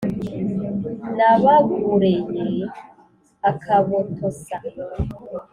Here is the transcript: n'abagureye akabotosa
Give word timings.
n'abagureye 1.15 2.65
akabotosa 3.49 4.55